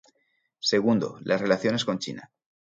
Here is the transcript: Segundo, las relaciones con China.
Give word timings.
Segundo, 0.61 1.19
las 1.21 1.41
relaciones 1.41 1.85
con 1.85 1.99
China. 1.99 2.31